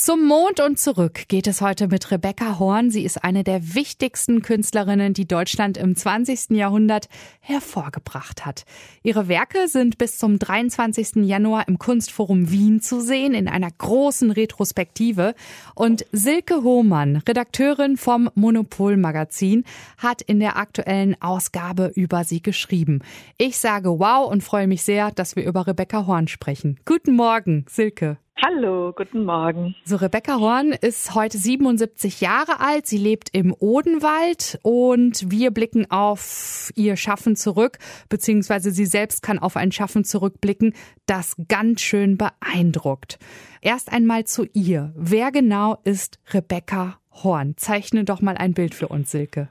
Zum 0.00 0.26
Mond 0.26 0.60
und 0.60 0.78
zurück 0.78 1.24
geht 1.26 1.48
es 1.48 1.60
heute 1.60 1.88
mit 1.88 2.12
Rebecca 2.12 2.60
Horn. 2.60 2.92
Sie 2.92 3.02
ist 3.02 3.24
eine 3.24 3.42
der 3.42 3.74
wichtigsten 3.74 4.42
Künstlerinnen, 4.42 5.12
die 5.12 5.26
Deutschland 5.26 5.76
im 5.76 5.96
20. 5.96 6.50
Jahrhundert 6.50 7.08
hervorgebracht 7.40 8.46
hat. 8.46 8.64
Ihre 9.02 9.26
Werke 9.26 9.66
sind 9.66 9.98
bis 9.98 10.16
zum 10.16 10.38
23. 10.38 11.26
Januar 11.26 11.66
im 11.66 11.80
Kunstforum 11.80 12.52
Wien 12.52 12.80
zu 12.80 13.00
sehen 13.00 13.34
in 13.34 13.48
einer 13.48 13.72
großen 13.72 14.30
Retrospektive. 14.30 15.34
Und 15.74 16.06
Silke 16.12 16.62
Hohmann, 16.62 17.16
Redakteurin 17.16 17.96
vom 17.96 18.30
Monopol 18.36 18.96
Magazin, 18.96 19.64
hat 19.96 20.22
in 20.22 20.38
der 20.38 20.58
aktuellen 20.58 21.20
Ausgabe 21.20 21.90
über 21.96 22.22
sie 22.22 22.40
geschrieben. 22.40 23.00
Ich 23.36 23.58
sage 23.58 23.98
wow 23.98 24.30
und 24.30 24.44
freue 24.44 24.68
mich 24.68 24.84
sehr, 24.84 25.10
dass 25.10 25.34
wir 25.34 25.44
über 25.44 25.66
Rebecca 25.66 26.06
Horn 26.06 26.28
sprechen. 26.28 26.78
Guten 26.84 27.16
Morgen, 27.16 27.66
Silke. 27.68 28.16
Hallo, 28.44 28.92
guten 28.94 29.24
Morgen. 29.24 29.74
So, 29.84 29.96
Rebecca 29.96 30.38
Horn 30.38 30.70
ist 30.70 31.16
heute 31.16 31.36
77 31.36 32.20
Jahre 32.20 32.60
alt. 32.60 32.86
Sie 32.86 32.96
lebt 32.96 33.30
im 33.32 33.52
Odenwald 33.58 34.60
und 34.62 35.28
wir 35.28 35.50
blicken 35.50 35.90
auf 35.90 36.70
ihr 36.76 36.96
Schaffen 36.96 37.34
zurück, 37.34 37.78
beziehungsweise 38.08 38.70
sie 38.70 38.86
selbst 38.86 39.22
kann 39.22 39.40
auf 39.40 39.56
ein 39.56 39.72
Schaffen 39.72 40.04
zurückblicken, 40.04 40.74
das 41.06 41.34
ganz 41.48 41.80
schön 41.80 42.16
beeindruckt. 42.16 43.18
Erst 43.60 43.92
einmal 43.92 44.24
zu 44.24 44.46
ihr. 44.52 44.92
Wer 44.94 45.32
genau 45.32 45.78
ist 45.82 46.20
Rebecca 46.32 47.00
Horn? 47.10 47.54
Zeichne 47.56 48.04
doch 48.04 48.20
mal 48.20 48.36
ein 48.36 48.54
Bild 48.54 48.76
für 48.76 48.86
uns, 48.86 49.10
Silke. 49.10 49.48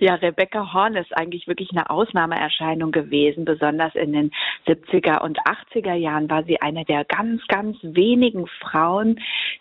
Ja, 0.00 0.14
Rebecca 0.14 0.72
Horn 0.72 0.94
ist 0.94 1.16
eigentlich 1.16 1.46
wirklich 1.46 1.70
eine 1.72 1.90
Ausnahmeerscheinung 1.90 2.92
gewesen. 2.92 3.44
Besonders 3.44 3.94
in 3.94 4.12
den 4.12 4.30
70er 4.66 5.20
und 5.20 5.38
80er 5.40 5.94
Jahren 5.94 6.30
war 6.30 6.44
sie 6.44 6.60
eine 6.60 6.84
der 6.84 7.04
ganz, 7.04 7.42
ganz 7.48 7.76
wenigen 7.82 8.46
Frauen, 8.60 9.20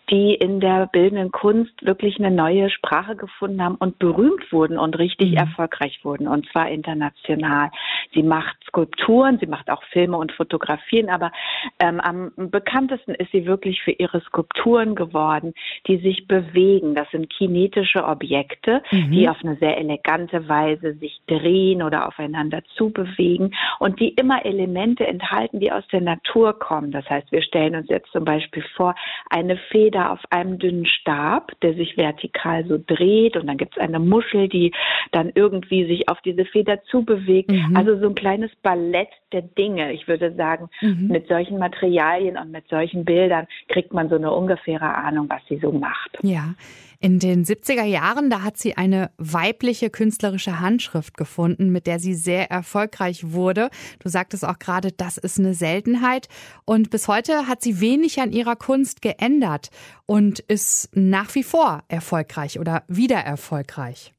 die 0.09 0.33
in 0.33 0.59
der 0.59 0.87
bildenden 0.87 1.31
Kunst 1.31 1.73
wirklich 1.85 2.17
eine 2.19 2.31
neue 2.31 2.69
Sprache 2.69 3.15
gefunden 3.15 3.63
haben 3.63 3.75
und 3.75 3.99
berühmt 3.99 4.51
wurden 4.51 4.77
und 4.77 4.97
richtig 4.97 5.31
mhm. 5.31 5.37
erfolgreich 5.37 5.99
wurden. 6.03 6.27
Und 6.27 6.47
zwar 6.51 6.69
international. 6.69 7.71
Sie 8.13 8.23
macht 8.23 8.55
Skulpturen, 8.67 9.39
sie 9.39 9.47
macht 9.47 9.69
auch 9.69 9.83
Filme 9.91 10.17
und 10.17 10.31
Fotografien, 10.31 11.09
aber 11.09 11.31
ähm, 11.79 11.99
am 11.99 12.31
bekanntesten 12.35 13.15
ist 13.15 13.31
sie 13.31 13.45
wirklich 13.45 13.81
für 13.81 13.91
ihre 13.91 14.21
Skulpturen 14.21 14.95
geworden, 14.95 15.53
die 15.87 15.97
sich 15.97 16.27
bewegen. 16.27 16.95
Das 16.95 17.09
sind 17.11 17.29
kinetische 17.29 18.03
Objekte, 18.03 18.81
mhm. 18.91 19.11
die 19.11 19.29
auf 19.29 19.37
eine 19.43 19.55
sehr 19.57 19.77
elegante 19.77 20.12
Weise 20.47 20.93
sich 20.95 21.21
drehen 21.27 21.81
oder 21.81 22.07
aufeinander 22.07 22.61
zubewegen 22.75 23.53
und 23.79 23.99
die 23.99 24.09
immer 24.09 24.45
Elemente 24.45 25.05
enthalten, 25.05 25.59
die 25.59 25.71
aus 25.71 25.85
der 25.91 26.01
Natur 26.01 26.57
kommen. 26.57 26.91
Das 26.91 27.09
heißt, 27.09 27.31
wir 27.31 27.41
stellen 27.41 27.75
uns 27.75 27.89
jetzt 27.89 28.11
zum 28.11 28.25
Beispiel 28.25 28.63
vor, 28.75 28.95
eine 29.29 29.57
Feder 29.71 30.11
auf 30.11 30.19
einem 30.29 30.59
dünnen 30.59 30.85
Stab, 30.85 31.51
der 31.61 31.73
sich 31.73 31.97
vertikal 31.97 32.65
so 32.67 32.77
dreht 32.85 33.35
und 33.35 33.47
dann 33.47 33.57
gibt 33.57 33.77
es 33.77 33.81
eine 33.81 33.99
Muschel, 33.99 34.47
die 34.47 34.71
dann 35.11 35.31
irgendwie 35.35 35.85
sich 35.85 36.09
auf 36.09 36.21
diese 36.21 36.45
Feder 36.45 36.83
zubewegt. 36.83 37.51
Mhm. 37.51 37.75
Also 37.75 37.99
so 37.99 38.07
ein 38.07 38.15
kleines 38.15 38.51
Ballett 38.61 39.09
der 39.31 39.41
Dinge. 39.41 39.91
Ich 39.93 40.07
würde 40.07 40.33
sagen, 40.35 40.69
mhm. 40.81 41.07
mit 41.07 41.27
solchen 41.27 41.57
Materialien 41.57 42.37
und 42.37 42.51
mit 42.51 42.67
solchen 42.69 43.05
Bildern 43.05 43.47
kriegt 43.67 43.93
man 43.93 44.09
so 44.09 44.15
eine 44.15 44.31
ungefähre 44.31 44.93
Ahnung, 44.95 45.27
was 45.29 45.41
sie 45.49 45.57
so 45.57 45.71
macht. 45.71 46.17
Ja. 46.21 46.53
In 46.99 47.19
den 47.19 47.43
70er 47.43 47.83
Jahren, 47.83 48.29
da 48.29 48.43
hat 48.43 48.55
sie 48.55 48.77
eine 48.77 49.11
weibliche 49.17 49.89
künstlerische 50.03 50.59
Handschrift 50.59 51.15
gefunden, 51.15 51.69
mit 51.69 51.87
der 51.87 51.97
sie 51.97 52.13
sehr 52.13 52.51
erfolgreich 52.51 53.31
wurde. 53.31 53.69
Du 53.99 54.09
sagtest 54.09 54.43
auch 54.43 54.59
gerade, 54.59 54.91
das 54.91 55.17
ist 55.17 55.39
eine 55.39 55.53
Seltenheit. 55.53 56.27
Und 56.65 56.89
bis 56.89 57.07
heute 57.07 57.47
hat 57.47 57.61
sie 57.61 57.79
wenig 57.79 58.19
an 58.19 58.33
ihrer 58.33 58.57
Kunst 58.57 59.01
geändert 59.01 59.69
und 60.05 60.39
ist 60.39 60.89
nach 60.93 61.33
wie 61.35 61.43
vor 61.43 61.83
erfolgreich 61.87 62.59
oder 62.59 62.83
wieder 62.89 63.19
erfolgreich. 63.19 64.13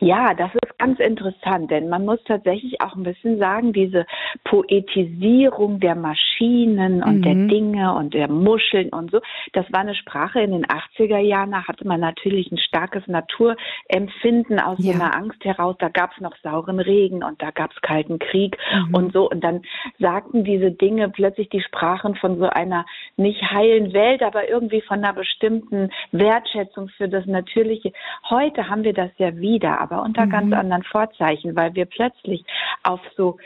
Ja, 0.00 0.32
das 0.34 0.50
ist 0.54 0.78
ganz 0.78 1.00
interessant, 1.00 1.70
denn 1.70 1.88
man 1.88 2.04
muss 2.04 2.22
tatsächlich 2.24 2.80
auch 2.80 2.94
ein 2.94 3.02
bisschen 3.02 3.38
sagen, 3.38 3.72
diese 3.72 4.06
Poetisierung 4.44 5.80
der 5.80 5.96
Maschinen 5.96 7.02
und 7.02 7.18
mhm. 7.18 7.22
der 7.22 7.34
Dinge 7.34 7.94
und 7.94 8.14
der 8.14 8.30
Muscheln 8.30 8.90
und 8.90 9.10
so, 9.10 9.20
das 9.52 9.66
war 9.72 9.80
eine 9.80 9.96
Sprache 9.96 10.40
in 10.40 10.52
den 10.52 10.66
80er 10.66 11.18
Jahren, 11.18 11.50
da 11.50 11.66
hatte 11.66 11.86
man 11.86 12.00
natürlich 12.00 12.52
ein 12.52 12.58
starkes 12.58 13.06
Naturempfinden 13.08 14.60
aus 14.60 14.78
ja. 14.80 14.92
so 14.92 15.00
einer 15.00 15.16
Angst 15.16 15.44
heraus, 15.44 15.74
da 15.80 15.88
gab 15.88 16.12
es 16.12 16.20
noch 16.20 16.36
sauren 16.44 16.78
Regen 16.78 17.24
und 17.24 17.42
da 17.42 17.50
gab 17.50 17.72
es 17.72 17.80
kalten 17.82 18.20
Krieg 18.20 18.56
mhm. 18.72 18.94
und 18.94 19.12
so 19.12 19.28
und 19.28 19.42
dann 19.42 19.62
sagten 19.98 20.44
diese 20.44 20.70
Dinge 20.70 21.08
plötzlich 21.08 21.48
die 21.48 21.62
Sprachen 21.62 22.14
von 22.14 22.38
so 22.38 22.48
einer 22.48 22.86
nicht 23.16 23.42
heilen 23.42 23.92
Welt, 23.92 24.22
aber 24.22 24.48
irgendwie 24.48 24.80
von 24.82 24.98
einer 24.98 25.12
bestimmten 25.12 25.90
Wertschätzung 26.12 26.88
für 26.90 27.08
das 27.08 27.26
Natürliche. 27.26 27.92
Heute 28.30 28.68
haben 28.68 28.84
wir 28.84 28.94
das 28.94 29.10
ja 29.18 29.36
wieder, 29.36 29.80
aber 29.90 30.02
unter 30.02 30.26
mhm. 30.26 30.30
ganz 30.30 30.52
anderen 30.52 30.82
Vorzeichen, 30.82 31.56
weil 31.56 31.74
wir 31.74 31.86
plötzlich 31.86 32.44
auf 32.82 33.00
so 33.16 33.38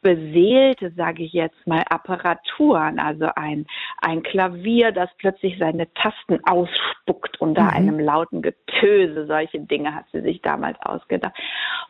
beseelte, 0.00 0.92
sage 0.92 1.24
ich 1.24 1.32
jetzt 1.32 1.66
mal, 1.66 1.82
Apparaturen, 1.90 3.00
also 3.00 3.28
ein, 3.34 3.66
ein 4.00 4.22
Klavier, 4.22 4.92
das 4.92 5.10
plötzlich 5.18 5.58
seine 5.58 5.92
Tasten 5.94 6.38
ausspuckt 6.44 7.40
unter 7.40 7.64
mhm. 7.64 7.70
einem 7.70 8.00
lauten 8.00 8.40
Getöse. 8.40 9.26
Solche 9.26 9.60
Dinge 9.60 9.94
hat 9.94 10.04
sie 10.12 10.20
sich 10.20 10.40
damals 10.40 10.78
ausgedacht. 10.82 11.34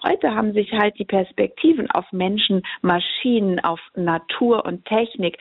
Heute 0.03 0.35
haben 0.35 0.55
sich 0.55 0.73
halt 0.73 0.99
die 0.99 1.05
Perspektiven 1.05 1.91
auf 1.91 2.11
Menschen, 2.13 2.63
Maschinen, 2.81 3.61
auf 3.61 3.81
Natur 3.95 4.65
und 4.65 4.87
Technik 4.87 5.39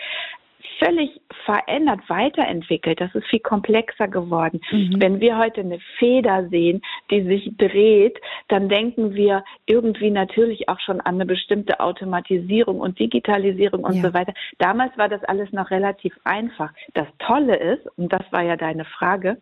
völlig 0.80 1.22
verändert, 1.46 2.02
weiterentwickelt. 2.08 3.00
Das 3.00 3.14
ist 3.16 3.28
viel 3.28 3.40
komplexer 3.40 4.08
geworden. 4.08 4.62
Mhm. 4.72 4.96
Wenn 5.00 5.20
wir 5.20 5.38
heute 5.38 5.62
eine 5.62 5.80
Feder 5.98 6.48
sehen, 6.50 6.82
die 7.12 7.24
sich 7.24 7.52
dreht, 7.58 8.20
dann 8.48 8.70
denken 8.70 9.14
wir 9.14 9.44
irgendwie 9.66 10.12
natürlich 10.12 10.70
auch 10.70 10.80
schon 10.80 11.02
an 11.02 11.16
eine 11.16 11.26
bestimmte 11.26 11.80
Automatisierung 11.80 12.80
und 12.80 13.00
Digitalisierung 13.00 13.84
und 13.84 13.96
ja. 13.96 14.02
so 14.02 14.14
weiter. 14.14 14.34
Damals 14.58 14.98
war 14.98 15.10
das 15.10 15.24
alles 15.24 15.52
noch 15.52 15.72
relativ 15.72 16.14
einfach. 16.24 16.72
Das 16.94 17.08
Tolle 17.20 17.56
ist, 17.56 17.88
und 17.98 18.12
das 18.12 18.24
war 18.32 18.44
ja 18.44 18.56
deine 18.56 18.86
Frage, 18.86 19.38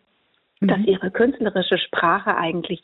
dass 0.60 0.78
mhm. 0.78 0.86
ihre 0.86 1.10
künstlerische 1.10 1.78
Sprache 1.78 2.36
eigentlich 2.36 2.80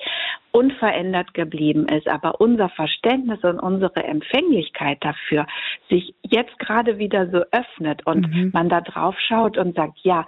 unverändert 0.50 1.34
geblieben 1.34 1.87
ist. 1.88 2.09
Aber 2.09 2.41
unser 2.41 2.69
Verständnis 2.69 3.43
und 3.44 3.59
unsere 3.59 4.05
Empfänglichkeit 4.05 4.99
dafür 5.00 5.47
sich 5.88 6.15
jetzt 6.22 6.59
gerade 6.59 6.99
wieder 6.99 7.31
so 7.31 7.44
öffnet 7.50 8.06
und 8.06 8.28
mhm. 8.28 8.50
man 8.53 8.69
da 8.69 8.81
drauf 8.81 9.16
schaut 9.19 9.56
und 9.56 9.75
sagt, 9.77 9.99
ja, 10.03 10.27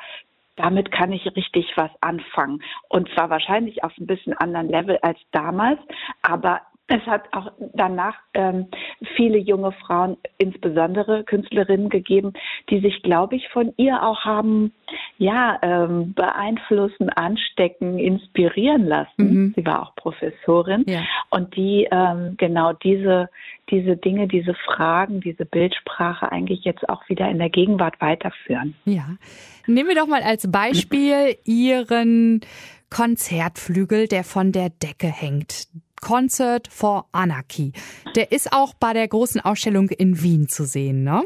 damit 0.56 0.92
kann 0.92 1.12
ich 1.12 1.26
richtig 1.36 1.72
was 1.76 1.90
anfangen. 2.00 2.62
Und 2.88 3.08
zwar 3.10 3.28
wahrscheinlich 3.28 3.82
auf 3.82 3.92
ein 3.98 4.06
bisschen 4.06 4.34
anderen 4.34 4.68
Level 4.68 4.98
als 5.02 5.18
damals, 5.32 5.80
aber 6.22 6.60
es 6.86 7.00
hat 7.06 7.22
auch 7.32 7.50
danach 7.74 8.14
ähm, 8.34 8.66
viele 9.16 9.38
junge 9.38 9.72
Frauen, 9.72 10.18
insbesondere 10.36 11.24
Künstlerinnen 11.24 11.88
gegeben, 11.88 12.34
die 12.68 12.80
sich, 12.80 13.02
glaube 13.02 13.36
ich, 13.36 13.48
von 13.48 13.72
ihr 13.78 14.02
auch 14.02 14.20
haben, 14.24 14.72
ja, 15.16 15.58
ähm, 15.62 16.12
beeinflussen, 16.12 17.08
anstecken, 17.08 17.98
inspirieren 17.98 18.86
lassen. 18.86 19.12
Mhm. 19.16 19.54
Sie 19.56 19.64
war 19.64 19.82
auch 19.82 19.94
Professorin 19.96 20.84
ja. 20.86 21.00
und 21.30 21.56
die 21.56 21.88
ähm, 21.90 22.34
genau 22.36 22.74
diese 22.74 23.30
diese 23.70 23.96
Dinge, 23.96 24.28
diese 24.28 24.54
Fragen, 24.54 25.22
diese 25.22 25.46
Bildsprache 25.46 26.30
eigentlich 26.30 26.64
jetzt 26.64 26.86
auch 26.88 27.08
wieder 27.08 27.30
in 27.30 27.38
der 27.38 27.48
Gegenwart 27.48 27.98
weiterführen. 28.00 28.74
Ja, 28.84 29.16
nehmen 29.66 29.88
wir 29.88 29.96
doch 29.96 30.06
mal 30.06 30.22
als 30.22 30.50
Beispiel 30.50 31.36
Ihren 31.44 32.42
Konzertflügel, 32.90 34.06
der 34.06 34.22
von 34.22 34.52
der 34.52 34.68
Decke 34.68 35.06
hängt. 35.06 35.66
Concert 36.04 36.68
for 36.68 37.08
Anarchy. 37.12 37.72
Der 38.14 38.30
ist 38.30 38.52
auch 38.52 38.74
bei 38.74 38.92
der 38.92 39.08
großen 39.08 39.40
Ausstellung 39.40 39.88
in 39.88 40.22
Wien 40.22 40.48
zu 40.48 40.66
sehen, 40.66 41.02
ne? 41.02 41.24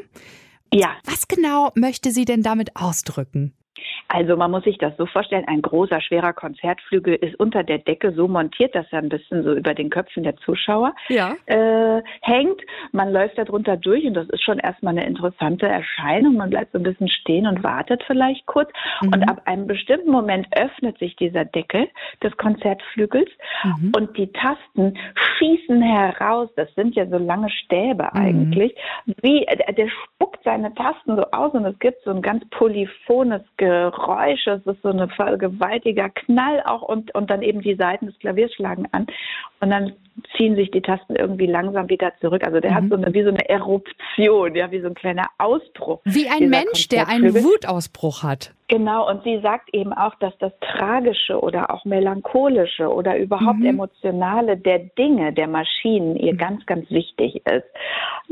Ja. 0.72 0.96
Was 1.04 1.26
genau 1.26 1.72
möchte 1.74 2.12
sie 2.12 2.24
denn 2.24 2.44
damit 2.44 2.76
ausdrücken? 2.76 3.54
Also 4.08 4.36
man 4.36 4.50
muss 4.50 4.64
sich 4.64 4.78
das 4.78 4.96
so 4.96 5.06
vorstellen, 5.06 5.44
ein 5.46 5.62
großer, 5.62 6.00
schwerer 6.00 6.32
Konzertflügel 6.32 7.14
ist 7.14 7.38
unter 7.38 7.62
der 7.62 7.78
Decke 7.78 8.12
so 8.12 8.26
montiert, 8.28 8.74
dass 8.74 8.86
er 8.90 9.00
ein 9.00 9.08
bisschen 9.08 9.44
so 9.44 9.52
über 9.52 9.74
den 9.74 9.90
Köpfen 9.90 10.22
der 10.22 10.36
Zuschauer 10.36 10.94
ja. 11.08 11.34
äh, 11.46 12.02
hängt. 12.22 12.60
Man 12.92 13.12
läuft 13.12 13.38
da 13.38 13.44
drunter 13.44 13.76
durch 13.76 14.04
und 14.04 14.14
das 14.14 14.28
ist 14.30 14.42
schon 14.42 14.58
erstmal 14.58 14.96
eine 14.96 15.06
interessante 15.06 15.66
Erscheinung. 15.66 16.36
Man 16.36 16.50
bleibt 16.50 16.72
so 16.72 16.78
ein 16.78 16.84
bisschen 16.84 17.08
stehen 17.08 17.46
und 17.46 17.62
wartet 17.62 18.02
vielleicht 18.06 18.46
kurz. 18.46 18.70
Mhm. 19.02 19.12
Und 19.12 19.22
ab 19.28 19.42
einem 19.44 19.66
bestimmten 19.66 20.10
Moment 20.10 20.46
öffnet 20.56 20.98
sich 20.98 21.16
dieser 21.16 21.44
Deckel 21.44 21.88
des 22.22 22.36
Konzertflügels 22.36 23.30
mhm. 23.64 23.92
und 23.96 24.16
die 24.16 24.32
Tasten 24.32 24.98
schießen 25.14 25.82
heraus. 25.82 26.48
Das 26.56 26.72
sind 26.74 26.94
ja 26.94 27.06
so 27.06 27.18
lange 27.18 27.50
Stäbe 27.50 28.08
mhm. 28.12 28.20
eigentlich. 28.20 28.74
Wie, 29.22 29.46
der 29.76 29.88
spuckt 29.88 30.37
seine 30.48 30.72
Tasten 30.74 31.16
so 31.16 31.24
aus 31.30 31.52
und 31.52 31.66
es 31.66 31.78
gibt 31.78 32.02
so 32.04 32.10
ein 32.10 32.22
ganz 32.22 32.42
polyphones 32.48 33.42
Geräusch, 33.58 34.46
es 34.46 34.64
ist 34.64 34.80
so 34.82 34.88
ein 34.88 35.38
gewaltiger 35.38 36.08
Knall 36.08 36.62
auch 36.64 36.80
und, 36.80 37.14
und 37.14 37.28
dann 37.28 37.42
eben 37.42 37.60
die 37.60 37.74
Seiten 37.74 38.06
des 38.06 38.18
Klaviers 38.18 38.54
schlagen 38.54 38.86
an. 38.92 39.06
Und 39.60 39.68
dann 39.68 39.92
ziehen 40.36 40.56
sich 40.56 40.70
die 40.70 40.80
Tasten 40.80 41.16
irgendwie 41.16 41.46
langsam 41.46 41.90
wieder 41.90 42.12
zurück. 42.20 42.44
Also 42.44 42.60
der 42.60 42.70
mhm. 42.70 42.74
hat 42.74 42.84
so 42.88 42.94
eine, 42.94 43.12
wie 43.12 43.22
so 43.22 43.28
eine 43.28 43.46
Eruption, 43.46 44.54
ja, 44.54 44.70
wie 44.70 44.80
so 44.80 44.86
ein 44.86 44.94
kleiner 44.94 45.26
Ausbruch. 45.36 46.00
Wie 46.04 46.28
ein 46.28 46.48
Mensch, 46.48 46.88
der 46.88 47.08
einen 47.08 47.34
Wutausbruch 47.34 48.22
hat. 48.22 48.54
Genau, 48.68 49.08
und 49.08 49.24
sie 49.24 49.40
sagt 49.40 49.74
eben 49.74 49.94
auch, 49.94 50.14
dass 50.16 50.36
das 50.38 50.52
Tragische 50.60 51.40
oder 51.40 51.70
auch 51.70 51.84
Melancholische 51.86 52.88
oder 52.88 53.16
überhaupt 53.16 53.60
mhm. 53.60 53.66
Emotionale 53.66 54.56
der 54.56 54.78
Dinge, 54.78 55.32
der 55.32 55.48
Maschinen 55.48 56.16
ihr 56.16 56.34
mhm. 56.34 56.38
ganz, 56.38 56.66
ganz 56.66 56.90
wichtig 56.90 57.36
ist. 57.46 57.66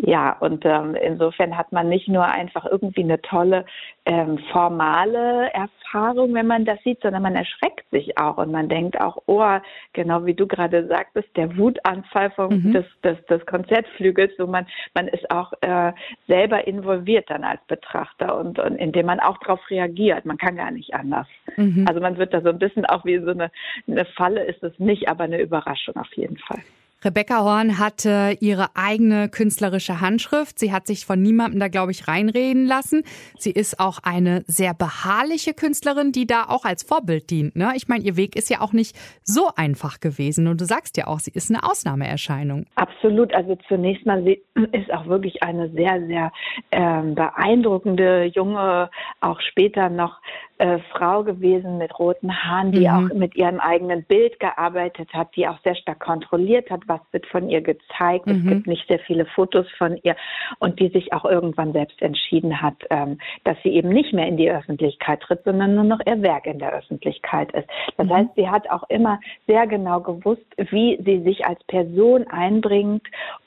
Ja, 0.07 0.37
und 0.39 0.65
ähm, 0.65 0.95
insofern 0.95 1.59
hat 1.59 1.73
man 1.73 1.89
nicht 1.89 2.07
nur 2.07 2.25
einfach 2.25 2.65
irgendwie 2.65 3.03
eine 3.03 3.21
tolle 3.23 3.67
ähm, 4.05 4.39
formale 4.53 5.53
Erfahrung, 5.53 6.33
wenn 6.33 6.47
man 6.47 6.65
das 6.65 6.79
sieht, 6.85 7.03
sondern 7.03 7.23
man 7.23 7.35
erschreckt 7.35 7.91
sich 7.91 8.17
auch 8.17 8.37
und 8.37 8.53
man 8.53 8.69
denkt 8.69 9.01
auch, 9.01 9.21
oh, 9.27 9.59
genau 9.95 10.25
wie 10.25 10.35
du 10.35 10.47
gerade 10.47 10.87
sagtest, 10.87 11.29
der 11.37 11.57
Wutanfall 11.57 12.31
vom, 12.31 12.55
mhm. 12.55 12.73
des, 12.73 12.85
des, 13.03 13.17
des 13.27 13.45
Konzertflügels, 13.47 14.31
so 14.39 14.47
man, 14.47 14.69
man 14.95 15.09
ist 15.09 15.29
auch 15.33 15.53
äh, 15.61 15.93
selber 16.29 16.69
involviert 16.69 17.29
dann 17.29 17.43
als 17.43 17.61
Betrachter 17.67 18.39
und, 18.39 18.61
und 18.61 18.77
indem 18.77 19.07
man 19.07 19.19
auch 19.19 19.39
darauf 19.39 19.59
reagiert 19.71 20.25
man 20.25 20.39
kann 20.39 20.55
gar 20.55 20.71
nicht 20.71 20.95
anders. 20.95 21.27
Mhm. 21.57 21.85
Also 21.89 22.01
man 22.01 22.17
wird 22.17 22.33
da 22.33 22.43
so 22.43 22.51
ein 22.51 22.61
bisschen 22.61 22.87
auch 22.87 23.05
wie 23.05 23.19
so 23.19 23.33
eine, 23.33 23.51
eine 23.89 24.05
Falle 24.05 24.45
ist 24.45 24.63
es 24.63 24.79
nicht, 24.79 25.09
aber 25.09 25.25
eine 25.25 25.41
Überraschung 25.41 25.97
auf 25.97 26.15
jeden 26.15 26.39
Fall. 26.39 26.63
Rebecca 27.05 27.45
Horn 27.45 27.79
hatte 27.79 28.37
ihre 28.41 28.69
eigene 28.75 29.29
künstlerische 29.29 30.01
Handschrift. 30.01 30.59
Sie 30.59 30.73
hat 30.73 30.87
sich 30.87 31.05
von 31.05 31.21
niemandem 31.21 31.61
da, 31.61 31.69
glaube 31.69 31.93
ich, 31.93 32.09
reinreden 32.09 32.67
lassen. 32.67 33.03
Sie 33.39 33.51
ist 33.51 33.79
auch 33.79 33.99
eine 34.03 34.43
sehr 34.47 34.73
beharrliche 34.73 35.53
Künstlerin, 35.53 36.11
die 36.11 36.27
da 36.27 36.45
auch 36.49 36.65
als 36.65 36.83
Vorbild 36.83 37.31
dient. 37.31 37.55
Ne? 37.55 37.73
Ich 37.77 37.87
meine, 37.87 38.03
ihr 38.03 38.17
Weg 38.17 38.35
ist 38.35 38.49
ja 38.49 38.61
auch 38.61 38.73
nicht 38.73 38.97
so 39.23 39.51
einfach 39.57 40.01
gewesen. 40.01 40.47
Und 40.47 40.61
du 40.61 40.65
sagst 40.65 40.97
ja 40.97 41.07
auch, 41.07 41.19
sie 41.19 41.33
ist 41.33 41.51
eine 41.51 41.65
Ausnahmeerscheinung. 41.65 42.65
Absolut. 42.77 43.35
Also 43.35 43.57
zunächst 43.69 44.07
mal, 44.07 44.25
sie 44.25 44.43
ist 44.73 44.91
auch 44.93 45.07
wirklich 45.07 45.43
eine 45.43 45.71
sehr, 45.71 46.05
sehr 46.07 46.33
ähm, 46.73 47.15
beeindruckende 47.15 48.25
junge, 48.25 48.91
auch 49.21 49.41
später 49.43 49.91
noch 49.91 50.19
äh, 50.59 50.79
Frau 50.93 51.23
gewesen 51.23 51.79
mit 51.79 51.99
roten 51.99 52.33
Haaren, 52.33 52.73
die 52.73 52.89
mhm. 52.89 53.11
auch 53.11 53.15
mit 53.15 53.37
ihrem 53.37 53.61
eigenen 53.61 54.05
Bild 54.05 54.41
gearbeitet 54.41 55.13
hat, 55.13 55.35
die 55.37 55.47
auch 55.47 55.59
sehr 55.63 55.75
stark 55.75 56.01
kontrolliert 56.01 56.71
hat, 56.71 56.81
was 56.87 57.01
wird 57.13 57.27
von 57.27 57.49
ihr 57.51 57.61
gezeigt. 57.61 58.27
Mhm. 58.27 58.33
Es 58.33 58.45
gibt 58.45 58.67
nicht 58.67 58.89
sehr 58.89 58.99
viele 59.01 59.27
Fotos 59.27 59.67
von 59.77 59.99
ihr 60.03 60.17
und 60.59 60.81
die 60.81 60.89
sich 60.89 61.13
auch 61.13 61.25
irgendwann 61.25 61.73
selbst 61.73 62.01
entschieden 62.01 62.63
hat, 62.63 62.77
ähm, 62.91 63.19
dass 63.45 63.57
sie 63.63 63.71
eben 63.71 63.91
nicht 63.91 64.13
mehr 64.13 64.27
in 64.27 64.37
die 64.37 64.51
Öffentlichkeit 64.51 65.21
tritt, 65.21 65.45
sondern 65.45 65.75
nur 65.75 65.85
noch 65.85 66.01
ihr 66.07 66.23
Werk 66.23 66.47
in 66.47 66.59
der 66.59 66.73
Öffentlichkeit 66.73 67.53
ist. 67.53 67.69
Das 67.97 68.07
mhm. 68.07 68.15
heißt, 68.15 68.31
sie 68.37 68.49
hat 68.49 68.71
auch 68.71 68.89
immer 68.89 69.21
sehr 69.47 69.67
genau 69.67 70.01
gewusst, 70.01 70.47
wie 70.57 70.99
sie 71.05 71.23
sich 71.23 71.45
als 71.47 71.63
Person 71.65 72.27
einbringt 72.29 73.07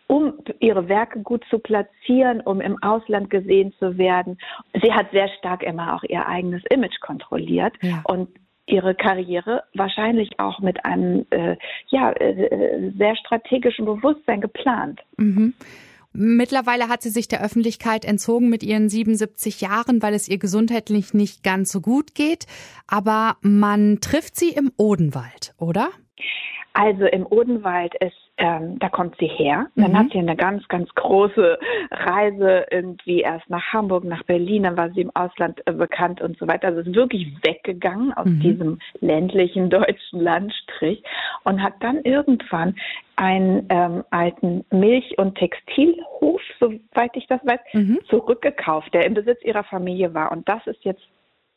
um 0.10 0.34
ihre 0.60 0.90
Werke 0.90 1.20
gut 1.20 1.46
zu 1.52 1.60
platzieren, 1.60 2.42
um 2.42 2.62
im 2.62 2.82
Ausland 2.82 3.30
gesehen 3.30 3.74
zu 3.78 3.98
werden. 3.98 4.40
Sie 4.82 4.92
hat 4.92 5.12
sehr 5.12 5.30
stark 5.38 5.62
immer 5.62 5.96
auch 5.96 6.04
ihr 6.04 6.28
eigenes 6.28 6.64
Image 6.72 7.00
kontrolliert 7.00 7.74
ja. 7.82 8.02
und 8.06 8.28
ihre 8.66 8.96
Karriere 8.96 9.64
wahrscheinlich 9.76 10.40
auch 10.40 10.60
mit 10.62 10.84
einem 10.84 11.28
äh, 11.30 11.58
ja, 11.88 12.12
äh, 12.14 12.92
sehr 12.98 13.16
strategischen 13.18 13.86
Bewusstsein 13.86 14.42
geplant. 14.42 15.00
Mhm. 15.18 15.54
Mittlerweile 16.12 16.90
hat 16.90 17.04
sie 17.04 17.12
sich 17.12 17.28
der 17.28 17.44
Öffentlichkeit 17.44 18.04
entzogen 18.04 18.50
mit 18.50 18.64
ihren 18.64 18.90
77 18.90 19.62
Jahren, 19.62 20.02
weil 20.02 20.16
es 20.16 20.28
ihr 20.28 20.40
gesundheitlich 20.40 21.14
nicht 21.14 21.44
ganz 21.44 21.72
so 21.72 21.82
gut 21.82 22.16
geht. 22.16 22.48
Aber 22.88 23.38
man 23.42 24.00
trifft 24.02 24.36
sie 24.36 24.50
im 24.50 24.72
Odenwald, 24.76 25.54
oder? 25.60 25.90
Also 26.80 27.08
im 27.08 27.26
Odenwald 27.30 27.94
ist 27.96 28.16
ähm, 28.40 28.80
da 28.80 28.88
kommt 28.88 29.18
sie 29.20 29.28
her. 29.28 29.68
Dann 29.76 29.92
mhm. 29.92 29.98
hat 29.98 30.12
sie 30.12 30.18
eine 30.18 30.38
ganz, 30.38 30.66
ganz 30.70 30.90
große 30.96 31.60
Reise 31.92 32.66
irgendwie 32.72 33.20
erst 33.20 33.50
nach 33.50 33.74
Hamburg, 33.74 34.06
nach 34.06 34.24
Berlin, 34.24 34.64
dann 34.64 34.78
war 34.78 34.90
sie 34.92 35.02
im 35.02 35.14
Ausland 35.14 35.62
äh, 35.66 35.74
bekannt 35.74 36.22
und 36.22 36.38
so 36.38 36.48
weiter. 36.48 36.70
Also 36.70 36.80
ist 36.80 36.96
wirklich 36.96 37.28
weggegangen 37.44 38.14
aus 38.14 38.28
mhm. 38.28 38.40
diesem 38.40 38.80
ländlichen 39.02 39.70
deutschen 39.70 40.22
Landstrich 40.22 41.04
und 41.44 41.62
hat 41.62 41.74
dann 41.82 42.02
irgendwann 42.04 42.76
einen 43.18 43.66
ähm, 43.70 44.06
alten 44.10 44.64
Milch- 44.72 45.18
und 45.18 45.36
Textilhof, 45.36 46.42
soweit 46.62 47.12
ich 47.16 47.28
das 47.28 47.46
weiß, 47.46 47.60
mhm. 47.74 48.00
zurückgekauft, 48.10 48.94
der 48.94 49.06
im 49.06 49.16
Besitz 49.16 49.44
ihrer 49.44 49.66
Familie 49.66 50.14
war. 50.14 50.32
Und 50.32 50.48
das 50.48 50.66
ist 50.66 50.86
jetzt 50.86 51.04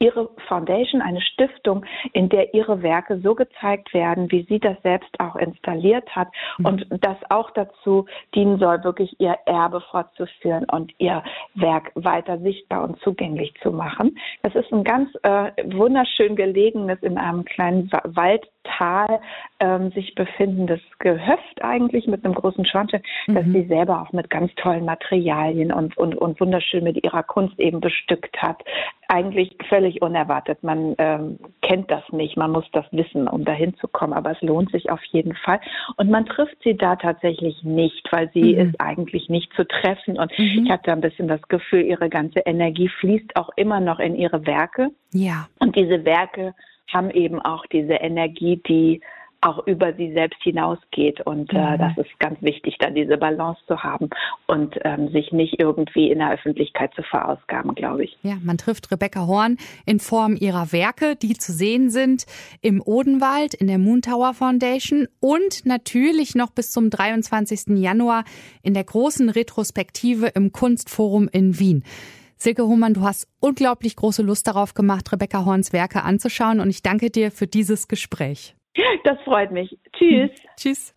ihre 0.02 0.28
Foundation, 0.48 1.00
eine 1.00 1.20
Stiftung, 1.20 1.84
in 2.12 2.28
der 2.28 2.54
ihre 2.54 2.82
Werke 2.82 3.20
so 3.22 3.34
gezeigt 3.34 3.94
werden, 3.94 4.30
wie 4.30 4.44
sie 4.48 4.58
das 4.58 4.76
selbst 4.82 5.18
auch 5.20 5.36
installiert 5.36 6.08
hat 6.14 6.28
mhm. 6.58 6.66
und 6.66 6.86
das 6.90 7.16
auch 7.30 7.50
dazu 7.52 8.06
dienen 8.34 8.58
soll, 8.58 8.82
wirklich 8.82 9.18
ihr 9.20 9.36
Erbe 9.46 9.80
fortzuführen 9.80 10.64
und 10.70 10.92
ihr 10.98 11.22
Werk 11.54 11.92
weiter 11.94 12.38
sichtbar 12.38 12.84
und 12.84 12.98
zugänglich 13.00 13.54
zu 13.62 13.70
machen. 13.70 14.18
Das 14.42 14.54
ist 14.54 14.72
ein 14.72 14.84
ganz 14.84 15.08
äh, 15.22 15.52
wunderschön 15.74 16.34
gelegenes 16.34 17.00
in 17.02 17.16
einem 17.16 17.44
kleinen 17.44 17.90
Waldtal 18.04 19.20
ähm, 19.60 19.90
sich 19.92 20.14
befindendes 20.14 20.80
Gehöft 20.98 21.62
eigentlich 21.62 22.06
mit 22.06 22.24
einem 22.24 22.34
großen 22.34 22.66
Schornstein, 22.66 23.02
mhm. 23.26 23.34
das 23.34 23.44
sie 23.44 23.66
selber 23.68 24.02
auch 24.02 24.12
mit 24.12 24.30
ganz 24.30 24.52
tollen 24.56 24.84
Materialien 24.84 25.72
und, 25.72 25.96
und, 25.96 26.16
und 26.16 26.40
wunderschön 26.40 26.84
mit 26.84 27.02
ihrer 27.04 27.22
Kunst 27.22 27.58
eben 27.60 27.80
bestückt 27.80 28.36
hat. 28.42 28.62
Eigentlich 29.08 29.56
völlig 29.68 29.91
völlig 29.92 30.02
unerwartet. 30.02 30.62
Man 30.62 30.94
ähm, 30.98 31.38
kennt 31.60 31.90
das 31.90 32.02
nicht, 32.12 32.36
man 32.36 32.50
muss 32.50 32.64
das 32.72 32.84
wissen, 32.92 33.28
um 33.28 33.44
dahin 33.44 33.74
zu 33.76 33.88
kommen, 33.88 34.12
aber 34.12 34.32
es 34.32 34.40
lohnt 34.42 34.70
sich 34.70 34.90
auf 34.90 35.02
jeden 35.04 35.34
Fall. 35.34 35.60
Und 35.96 36.10
man 36.10 36.26
trifft 36.26 36.56
sie 36.62 36.76
da 36.76 36.96
tatsächlich 36.96 37.62
nicht, 37.62 38.06
weil 38.10 38.30
sie 38.32 38.54
mhm. 38.54 38.60
ist 38.60 38.80
eigentlich 38.80 39.28
nicht 39.28 39.52
zu 39.54 39.66
treffen. 39.66 40.18
Und 40.18 40.36
mhm. 40.38 40.64
ich 40.64 40.70
hatte 40.70 40.92
ein 40.92 41.00
bisschen 41.00 41.28
das 41.28 41.42
Gefühl, 41.48 41.82
ihre 41.82 42.08
ganze 42.08 42.40
Energie 42.40 42.88
fließt 42.88 43.36
auch 43.36 43.50
immer 43.56 43.80
noch 43.80 43.98
in 43.98 44.14
ihre 44.14 44.46
Werke. 44.46 44.90
Ja. 45.12 45.48
Und 45.58 45.76
diese 45.76 46.04
Werke 46.04 46.54
haben 46.92 47.10
eben 47.10 47.40
auch 47.40 47.64
diese 47.66 47.94
Energie, 47.94 48.60
die 48.66 49.00
auch 49.42 49.66
über 49.66 49.92
sie 49.94 50.12
selbst 50.12 50.42
hinausgeht. 50.42 51.20
Und 51.20 51.52
äh, 51.52 51.56
mhm. 51.56 51.78
das 51.78 51.98
ist 51.98 52.18
ganz 52.18 52.40
wichtig, 52.40 52.76
dann 52.78 52.94
diese 52.94 53.18
Balance 53.18 53.60
zu 53.66 53.82
haben 53.82 54.08
und 54.46 54.78
ähm, 54.84 55.08
sich 55.10 55.32
nicht 55.32 55.60
irgendwie 55.60 56.10
in 56.10 56.20
der 56.20 56.32
Öffentlichkeit 56.32 56.94
zu 56.94 57.02
verausgaben, 57.02 57.74
glaube 57.74 58.04
ich. 58.04 58.16
Ja, 58.22 58.36
man 58.42 58.56
trifft 58.56 58.90
Rebecca 58.90 59.26
Horn 59.26 59.58
in 59.84 59.98
Form 59.98 60.36
ihrer 60.36 60.72
Werke, 60.72 61.16
die 61.16 61.34
zu 61.34 61.52
sehen 61.52 61.90
sind 61.90 62.24
im 62.60 62.80
Odenwald, 62.80 63.54
in 63.54 63.66
der 63.66 63.78
Moontower 63.78 64.32
Foundation 64.32 65.08
und 65.20 65.66
natürlich 65.66 66.34
noch 66.34 66.50
bis 66.50 66.70
zum 66.70 66.88
23. 66.88 67.78
Januar 67.78 68.24
in 68.62 68.74
der 68.74 68.84
großen 68.84 69.28
Retrospektive 69.28 70.28
im 70.28 70.52
Kunstforum 70.52 71.28
in 71.28 71.58
Wien. 71.58 71.84
Silke 72.36 72.66
Hohmann, 72.66 72.94
du 72.94 73.02
hast 73.02 73.28
unglaublich 73.40 73.94
große 73.94 74.22
Lust 74.22 74.48
darauf 74.48 74.74
gemacht, 74.74 75.12
Rebecca 75.12 75.44
Horns 75.44 75.72
Werke 75.72 76.02
anzuschauen 76.02 76.60
und 76.60 76.70
ich 76.70 76.82
danke 76.82 77.10
dir 77.10 77.30
für 77.30 77.46
dieses 77.46 77.86
Gespräch. 77.86 78.56
Das 79.04 79.18
freut 79.24 79.50
mich. 79.52 79.78
Tschüss. 79.92 80.30
Tschüss. 80.56 80.94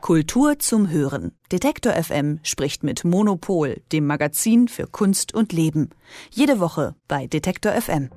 Kultur 0.00 0.58
zum 0.58 0.90
Hören. 0.90 1.32
Detektor 1.50 1.92
FM 1.92 2.38
spricht 2.42 2.84
mit 2.84 3.04
Monopol, 3.04 3.82
dem 3.92 4.06
Magazin 4.06 4.68
für 4.68 4.86
Kunst 4.86 5.34
und 5.34 5.52
Leben. 5.52 5.90
Jede 6.30 6.60
Woche 6.60 6.94
bei 7.08 7.26
Detektor 7.26 7.72
FM. 7.72 8.10